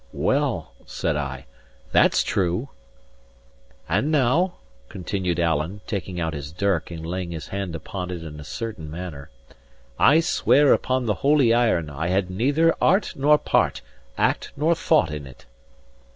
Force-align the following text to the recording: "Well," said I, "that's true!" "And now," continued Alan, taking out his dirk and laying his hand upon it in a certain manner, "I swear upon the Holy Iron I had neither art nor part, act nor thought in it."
"Well," 0.13 0.73
said 0.87 1.15
I, 1.15 1.45
"that's 1.91 2.23
true!" 2.23 2.69
"And 3.87 4.11
now," 4.11 4.55
continued 4.89 5.39
Alan, 5.39 5.81
taking 5.85 6.19
out 6.19 6.33
his 6.33 6.51
dirk 6.51 6.89
and 6.89 7.05
laying 7.05 7.29
his 7.29 7.49
hand 7.49 7.75
upon 7.75 8.09
it 8.09 8.23
in 8.23 8.39
a 8.39 8.43
certain 8.43 8.89
manner, 8.89 9.29
"I 9.99 10.19
swear 10.19 10.73
upon 10.73 11.05
the 11.05 11.13
Holy 11.21 11.53
Iron 11.53 11.87
I 11.91 12.07
had 12.07 12.31
neither 12.31 12.73
art 12.81 13.13
nor 13.15 13.37
part, 13.37 13.81
act 14.17 14.51
nor 14.57 14.73
thought 14.73 15.11
in 15.13 15.27
it." 15.27 15.45